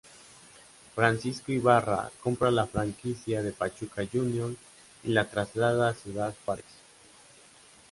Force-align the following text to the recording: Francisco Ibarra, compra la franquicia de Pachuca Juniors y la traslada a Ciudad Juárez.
Francisco 0.95 1.51
Ibarra, 1.51 2.09
compra 2.23 2.49
la 2.49 2.65
franquicia 2.65 3.43
de 3.43 3.51
Pachuca 3.51 4.01
Juniors 4.11 4.55
y 5.03 5.09
la 5.09 5.29
traslada 5.29 5.89
a 5.89 5.93
Ciudad 5.93 6.35
Juárez. 6.43 6.65